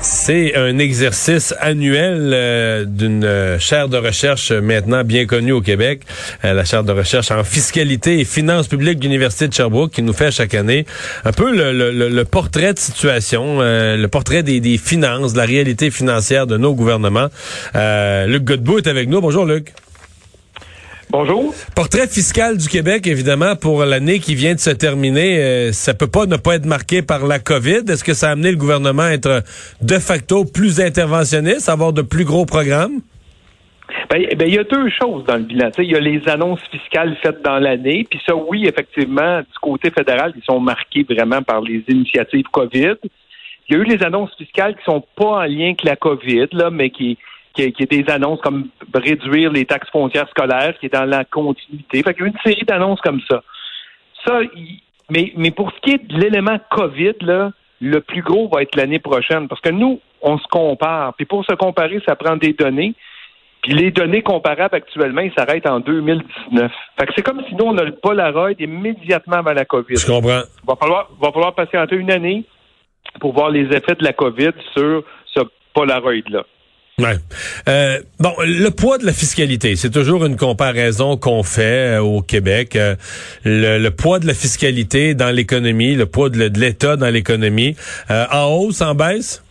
[0.00, 6.02] C'est un exercice annuel euh, d'une euh, chaire de recherche maintenant bien connue au Québec,
[6.44, 10.02] euh, la chaire de recherche en fiscalité et finances publiques de l'Université de Sherbrooke qui
[10.02, 10.86] nous fait chaque année
[11.24, 16.46] un peu le, portrait de situation, le portrait des, des, finances, de la réalité financière
[16.46, 17.28] de nos gouvernements.
[17.74, 19.20] Luc Godbout est avec nous.
[19.20, 19.72] Bonjour Luc.
[21.10, 21.54] Bonjour.
[21.76, 26.08] Portrait fiscal du Québec, évidemment, pour l'année qui vient de se terminer, euh, ça peut
[26.08, 27.84] pas ne pas être marqué par la COVID.
[27.88, 29.44] Est-ce que ça a amené le gouvernement à être
[29.82, 33.00] de facto plus interventionniste, avoir de plus gros programmes?
[34.10, 35.70] Ben, ben, il y a deux choses dans le bilan.
[35.78, 39.90] Il y a les annonces fiscales faites dans l'année, puis ça, oui, effectivement, du côté
[39.90, 42.96] fédéral, ils sont marqués vraiment par les initiatives COVID.
[43.68, 46.48] Il y a eu les annonces fiscales qui sont pas en lien avec la COVID,
[46.52, 47.16] là, mais qui,
[47.56, 52.02] qui, est des annonces comme réduire les taxes foncières scolaires, qui est dans la continuité.
[52.02, 53.42] Fait qu'il y a une série d'annonces comme ça.
[54.26, 54.40] Ça,
[55.10, 58.76] mais, mais pour ce qui est de l'élément COVID, là, le plus gros va être
[58.76, 59.48] l'année prochaine.
[59.48, 61.14] Parce que nous, on se compare.
[61.14, 62.94] Puis pour se comparer, ça prend des données.
[63.62, 66.72] Puis les données comparables actuellement, ils s'arrêtent en 2019.
[66.98, 69.96] Fait que c'est comme si nous, on a le Polaroid immédiatement avant la COVID.
[69.96, 70.42] Je comprends.
[70.62, 72.44] Il va falloir, va falloir patienter une année
[73.20, 75.40] pour voir les effets de la COVID sur ce
[75.74, 76.44] Polaroid-là.
[76.98, 77.16] Ouais.
[77.68, 82.22] Euh, bon, le poids de la fiscalité, c'est toujours une comparaison qu'on fait euh, au
[82.22, 82.74] Québec.
[82.74, 82.96] Euh,
[83.44, 87.76] le, poids de la fiscalité dans l'économie, le poids de, l'État dans l'économie,
[88.08, 89.44] en hausse, en baisse?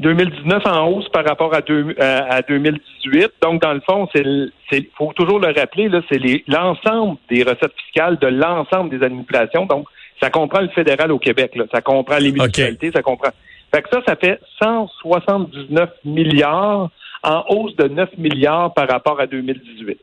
[0.00, 3.30] 2019 en hausse par rapport à, à 2018.
[3.40, 8.26] Donc, dans le fond, c'est, faut toujours le rappeler, c'est l'ensemble des recettes fiscales de
[8.26, 9.66] l'ensemble des administrations.
[9.66, 9.86] Donc,
[10.20, 11.66] ça comprend le fédéral au Québec, là.
[11.72, 13.30] ça comprend les municipalités, ça comprend
[13.74, 16.90] fait que ça, ça fait 179 milliards
[17.22, 19.98] en hausse de 9 milliards par rapport à 2018.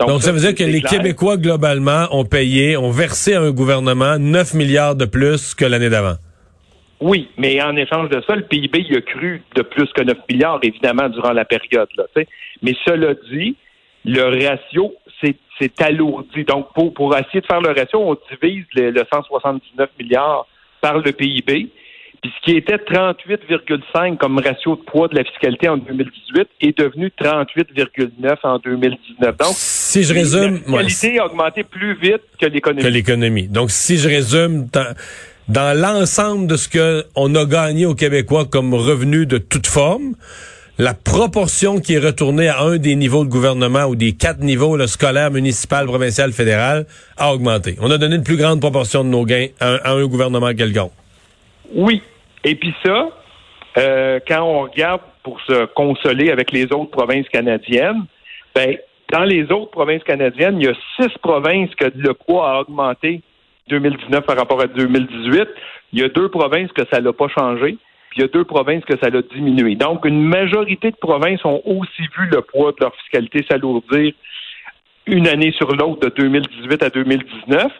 [0.00, 4.18] Donc, ça, veut dire que les Québécois, globalement, ont payé, ont versé à un gouvernement
[4.18, 6.16] 9 milliards de plus que l'année d'avant.
[7.00, 10.16] Oui, mais en échange de ça, le PIB il a cru de plus que 9
[10.30, 11.88] milliards, évidemment, durant la période.
[11.96, 12.04] Là,
[12.62, 13.56] mais cela dit,
[14.04, 14.94] le ratio
[15.58, 16.44] c'est alourdi.
[16.44, 20.46] Donc, pour, pour essayer de faire le ratio, on divise le 179 milliards
[20.80, 21.70] par le PIB.
[22.26, 26.76] Puis ce qui était 38,5 comme ratio de poids de la fiscalité en 2018 est
[26.76, 29.36] devenu 38,9 en 2019.
[29.36, 32.82] Donc, si je résume, la fiscalité a augmenté plus vite que l'économie.
[32.82, 33.48] Que l'économie.
[33.48, 34.66] Donc, si je résume,
[35.46, 40.14] dans, l'ensemble de ce qu'on a gagné aux Québécois comme revenu de toute forme,
[40.78, 44.76] la proportion qui est retournée à un des niveaux de gouvernement ou des quatre niveaux,
[44.76, 46.86] le scolaire, municipal, provincial, fédéral,
[47.18, 47.76] a augmenté.
[47.80, 50.92] On a donné une plus grande proportion de nos gains à, à un gouvernement quelconque.
[51.72, 52.02] Oui.
[52.46, 53.10] Et puis ça,
[53.76, 58.06] euh, quand on regarde pour se consoler avec les autres provinces canadiennes,
[58.54, 58.76] ben,
[59.12, 63.20] dans les autres provinces canadiennes, il y a six provinces que le poids a augmenté
[63.68, 65.48] 2019 par rapport à 2018.
[65.92, 67.78] Il y a deux provinces que ça l'a pas changé.
[68.10, 69.74] Puis il y a deux provinces que ça l'a diminué.
[69.74, 74.12] Donc, une majorité de provinces ont aussi vu le poids de leur fiscalité s'alourdir
[75.06, 77.72] une année sur l'autre de 2018 à 2019.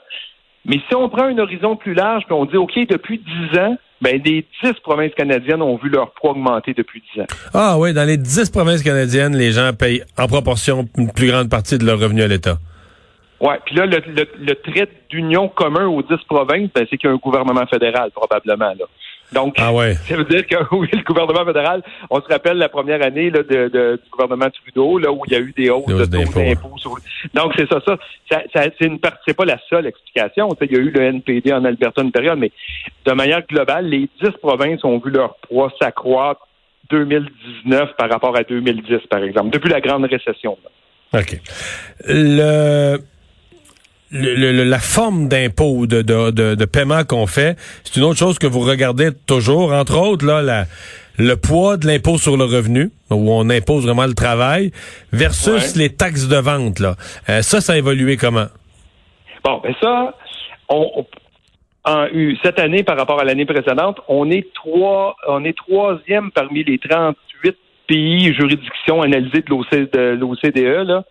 [0.65, 3.77] Mais si on prend un horizon plus large, puis on dit, OK, depuis dix ans,
[4.01, 7.27] ben, les dix provinces canadiennes ont vu leur poids augmenter depuis dix ans.
[7.55, 11.49] Ah oui, dans les dix provinces canadiennes, les gens payent en proportion une plus grande
[11.49, 12.59] partie de leur revenu à l'État.
[13.41, 14.01] Oui, puis là, le,
[14.39, 18.11] le, trait d'union commun aux dix provinces, ben, c'est qu'il y a un gouvernement fédéral,
[18.15, 18.73] probablement.
[18.79, 18.87] Là.
[19.33, 19.73] Donc, ah
[20.09, 23.43] ça veut dire que oui, le gouvernement fédéral, on se rappelle la première année là,
[23.43, 26.33] de, de, du gouvernement Trudeau, là, où il y a eu des hausses de taux
[26.33, 26.79] d'impôts.
[26.79, 26.97] Sur...
[27.35, 27.97] Donc, c'est ça, ça.
[28.31, 30.49] ça, c'est une c'est pas la seule explication.
[30.61, 32.53] il y a eu le NPD en Alberta une période, mais
[33.05, 36.47] de manière globale, les dix provinces ont vu leur poids s'accroître
[36.91, 40.57] 2019 par rapport à 2010, par exemple, depuis la grande récession.
[41.15, 41.41] OK.
[42.07, 42.99] Le
[44.11, 48.47] le, la forme d'impôt, de, de, de, paiement qu'on fait, c'est une autre chose que
[48.47, 49.73] vous regardez toujours.
[49.73, 50.65] Entre autres, là, la,
[51.19, 54.71] le poids de l'impôt sur le revenu, où on impose vraiment le travail,
[55.13, 56.79] versus les taxes de vente.
[56.79, 56.95] Là.
[57.29, 58.47] Euh, ça, ça a évolué comment?
[59.45, 60.15] Bon, ben ça,
[60.69, 61.07] on,
[61.85, 66.31] a eu cette année par rapport à l'année précédente, on est trois, on est troisième
[66.33, 67.57] parmi les 38
[67.87, 71.05] pays juridictions analysées de l'OCDE, là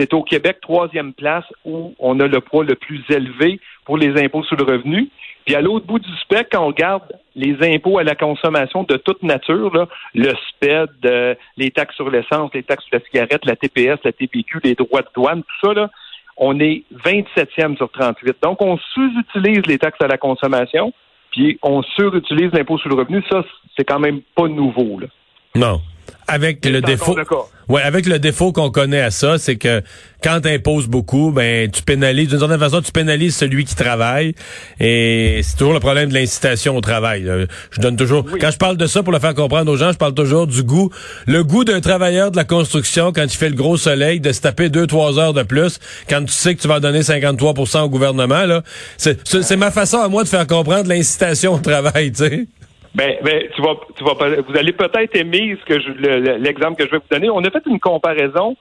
[0.00, 4.18] c'est au Québec, troisième place, où on a le poids le plus élevé pour les
[4.22, 5.10] impôts sur le revenu.
[5.44, 7.02] Puis à l'autre bout du spectre, quand on regarde
[7.34, 12.50] les impôts à la consommation de toute nature, le SPED, euh, les taxes sur l'essence,
[12.54, 15.90] les taxes sur la cigarette, la TPS, la TPQ, les droits de douane, tout ça,
[16.38, 18.36] on est 27e sur 38.
[18.42, 20.94] Donc, on sous-utilise les taxes à la consommation,
[21.30, 23.22] puis on surutilise l'impôt sur le revenu.
[23.30, 23.44] Ça,
[23.76, 24.98] c'est quand même pas nouveau.
[25.00, 25.06] Là.
[25.54, 25.80] Non.
[26.26, 27.16] Avec le défaut.
[27.16, 27.24] le.
[27.70, 29.80] Ouais, avec le défaut qu'on connaît à ça, c'est que
[30.24, 34.34] quand tu imposes beaucoup, ben tu pénalises d'une certaine façon, tu pénalises celui qui travaille
[34.80, 37.22] et c'est toujours le problème de l'incitation au travail.
[37.22, 37.46] là.
[37.70, 39.98] Je donne toujours quand je parle de ça pour le faire comprendre aux gens, je
[39.98, 40.90] parle toujours du goût,
[41.28, 44.40] le goût d'un travailleur de la construction quand il fait le gros soleil de se
[44.40, 45.78] taper deux trois heures de plus
[46.08, 48.62] quand tu sais que tu vas donner 53% au gouvernement là.
[48.96, 52.46] C'est ma façon à moi de faire comprendre l'incitation au travail, tu sais.
[52.94, 56.36] Ben, ben, tu vas, tu vas, vous allez peut-être aimer ce que je, le- le-
[56.38, 57.30] l'exemple que je vais vous donner.
[57.30, 58.56] On a fait une comparaison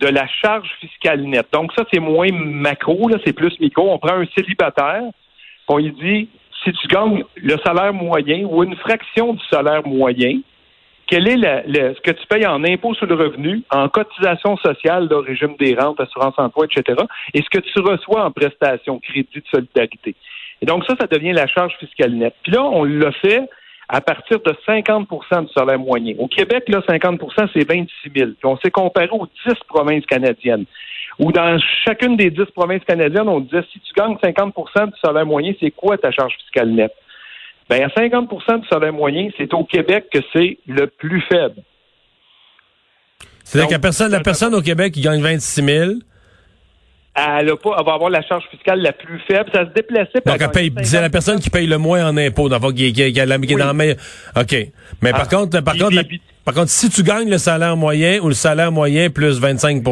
[0.00, 1.48] de la charge fiscale nette.
[1.52, 3.90] Donc ça, c'est moins macro, là, c'est plus micro.
[3.92, 5.02] On prend un célibataire,
[5.68, 6.28] on lui dit,
[6.62, 10.40] si tu gagnes le salaire moyen ou une fraction du salaire moyen,
[11.08, 11.36] quel est
[11.66, 15.56] le- ce que tu payes en impôt sur le revenu, en cotisation sociale, là, régime
[15.58, 17.00] des rentes, assurance emploi, etc.,
[17.34, 20.14] et ce que tu reçois en prestation, crédit de solidarité.
[20.62, 22.36] Et donc ça, ça devient la charge fiscale nette.
[22.44, 23.42] Puis là, on l'a fait
[23.92, 26.14] à partir de 50% du salaire moyen.
[26.18, 28.30] Au Québec, là, 50% c'est 26 000.
[28.30, 30.64] Puis on s'est comparé aux 10 provinces canadiennes.
[31.18, 35.26] Où dans chacune des 10 provinces canadiennes, on disait si tu gagnes 50% du salaire
[35.26, 36.94] moyen, c'est quoi ta charge fiscale nette?
[37.68, 41.62] Bien, à 50% du salaire moyen, c'est au Québec que c'est le plus faible.
[43.44, 45.90] C'est-à-dire que la personne, la personne au Québec qui gagne 26 000,
[47.14, 49.50] Elle, a pas, elle va avoir la charge fiscale la plus faible.
[49.52, 50.22] Ça se déplaçait.
[50.24, 51.10] Donc, elle paye, c'est la 50%.
[51.10, 53.54] personne qui paye le moins en impôts, dans qui, qui, qui, a la- qui est
[53.54, 53.60] Oui.
[53.60, 53.96] dans la meilleure-
[54.34, 54.54] OK.
[55.02, 55.36] Mais par Ah.
[55.36, 56.04] contre, par contre, la-
[56.44, 59.82] par contre, si tu gagnes le salaire moyen ou le salaire moyen plus 25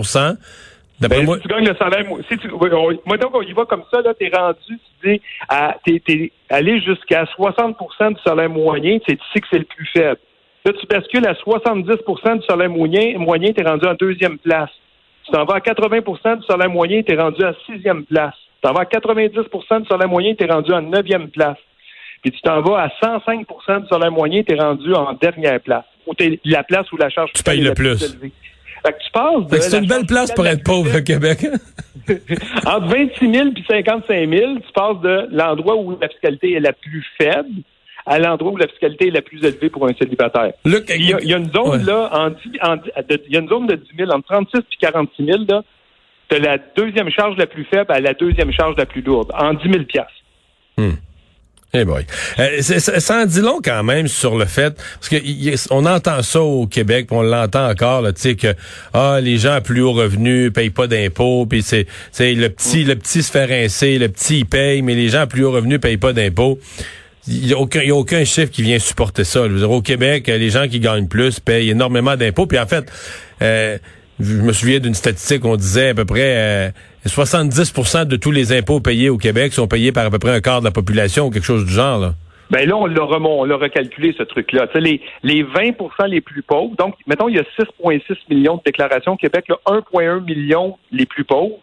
[0.99, 3.43] d'après Ben, moi, si tu gagnes le salaire, si tu, oui, on- moi donc on
[3.43, 4.58] y va comme ça, là, t'es rendu,
[5.02, 9.40] tu dis, à, t'es, t'es allé jusqu'à 60% du salaire moyen, tu sais tu sais
[9.40, 10.19] que c'est le plus faible.
[10.64, 14.70] Là, tu bascules à 70% du salaire moyen, moyen, t'es rendu en deuxième place.
[15.30, 18.34] Tu t'en vas à 80% du salaire moyen, t'es rendu à sixième place.
[18.34, 21.56] Tu t'en vas à 90% du salaire moyen, t'es rendu en neuvième place.
[22.22, 25.84] Puis tu t'en vas à 105% du salaire moyen, t'es rendu en dernière place.
[26.06, 28.02] Ou t'es la place où la charge Tu payes le plus.
[28.02, 28.32] élevée.
[28.84, 31.46] Fait que tu passes de c'est une belle place pour être plus pauvre, le Québec.
[32.66, 36.72] entre 26 000 puis 55 000, tu passes de l'endroit où la fiscalité est la
[36.72, 37.62] plus faible
[38.06, 40.52] à l'endroit où la fiscalité est la plus élevée pour un célibataire.
[40.64, 41.85] Luc, Il y, a, il y a une zone Ouais.
[41.85, 42.26] là, en,
[42.70, 45.38] en de- il y a une zone de 10 000, entre 36 et 46 000,
[45.49, 45.62] là,
[46.31, 49.52] de la deuxième charge la plus faible à la deuxième charge la plus lourde, en
[49.55, 50.12] 10 000 piastres.
[51.73, 52.05] Eh boy.
[52.41, 56.20] Euh, ça, en dit long quand même sur le fait parce que y- on entend
[56.23, 58.49] ça au Québec, puis on l'entend encore tu sais que
[58.93, 62.82] ah les gens à plus haut revenu payent pas d'impôts, puis c'est c'est le petit
[62.82, 65.52] le petit se fait rincer, le petit il paye, mais les gens à plus haut
[65.52, 66.58] revenu payent pas d'impôts.
[67.30, 69.44] Il y a aucun a aucun chiffre qui vient supporter ça.
[69.44, 72.58] Je veux dire, au Québec, euh, les gens qui gagnent plus payent énormément d'impôts, puis
[72.58, 72.90] en fait
[73.40, 73.78] euh,
[74.18, 76.70] je me souviens d'une statistique, on disait à peu près euh,
[77.06, 80.40] 70% de tous les impôts payés au Québec sont payés par à peu près un
[80.40, 81.98] quart de la population ou quelque chose du genre.
[82.00, 82.14] Là.
[82.50, 84.66] Ben là, on l'a on l'a recalculé, ce truc-là.
[84.74, 89.12] Les, les 20% les plus pauvres, donc, mettons, il y a 6,6 millions de déclarations
[89.12, 91.58] au Québec, là, 1,1 million les plus pauvres,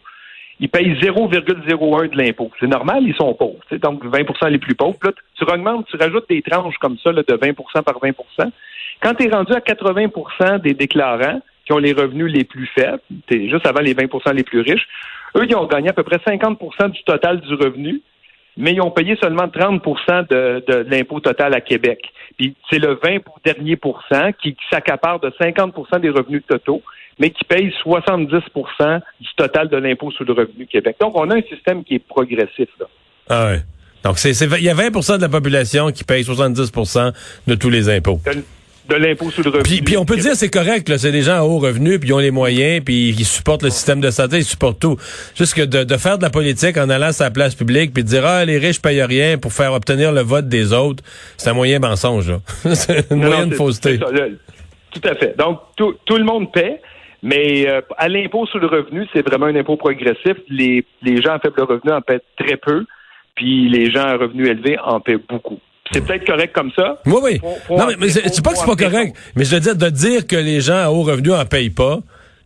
[0.60, 2.50] ils payent 0,01 de l'impôt.
[2.60, 3.60] C'est normal, ils sont pauvres.
[3.68, 4.98] tu sais, donc, 20% les plus pauvres.
[5.04, 8.14] Là, tu augmentes, tu rajoutes des tranches comme ça, là, de 20% par 20%
[9.02, 13.02] Quand tu es rendu à 80% des déclarants qui ont les revenus les plus faibles,
[13.28, 14.88] t'es juste avant les 20% les plus riches,
[15.36, 18.02] eux, ils ont gagné à peu près 50% du total du revenu,
[18.56, 19.84] mais ils ont payé seulement 30
[20.30, 22.00] de, de l'impôt total à Québec.
[22.38, 26.82] Puis c'est le 20 pour- dernier pourcent qui, qui s'accapare de 50% des revenus totaux,
[27.20, 30.98] mais qui paye 70% du total de l'impôt sur le revenu Québec.
[31.00, 32.70] Donc, on a un système qui est progressif.
[32.80, 32.86] Là.
[33.30, 33.62] Ah ouais.
[34.04, 37.12] Donc, c'est, il y a 20% de la population qui paye 70%
[37.48, 38.20] de tous les impôts.
[38.26, 38.44] De,
[38.88, 39.64] de l'impôt sur le revenu.
[39.64, 42.14] Puis, puis on peut dire c'est correct, c'est des gens à haut revenu, puis ils
[42.14, 44.96] ont les moyens, puis ils supportent le système de santé, ils supportent tout.
[45.36, 48.04] Juste que de, de faire de la politique en allant sur la place publique, puis
[48.04, 51.04] de dire ah les riches payent rien pour faire obtenir le vote des autres,
[51.36, 52.32] c'est un moyen mensonge,
[52.76, 53.98] c'est une Non, moyenne fausseté.
[53.98, 54.40] ça, le-
[54.92, 55.36] tout à fait.
[55.38, 56.80] Donc, tout, tout le monde paie,
[57.24, 60.38] mais euh, à l'impôt sur le revenu, c'est vraiment un impôt progressif.
[60.50, 62.86] Les, les gens à faible revenu en paient très peu,
[63.36, 65.60] puis les gens à revenu élevé en paient beaucoup.
[65.92, 67.02] C'est peut-être correct comme ça.
[67.06, 67.40] Oui, oui.
[67.70, 70.28] Non, mais, mais c'est pas que c'est pas correct, mais je veux dire, de dire
[70.28, 72.00] que les gens à haut revenu en payent pas,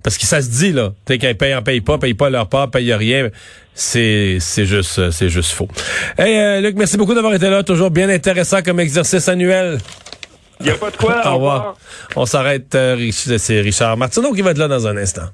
[0.04, 2.48] parce que ça se dit, là, sais, qu'ils payent, en payent pas, payent pas leur
[2.50, 3.30] part, payent rien,
[3.74, 5.68] c'est, c'est juste, c'est juste faux.
[6.18, 9.80] Hey, euh, Luc, merci beaucoup d'avoir été là, toujours bien intéressant comme exercice annuel.
[10.62, 11.22] Il n'y a pas de quoi.
[11.28, 11.76] Au revoir.
[12.16, 15.30] On s'arrête, euh, c'est Richard Martineau qui va être là dans un instant.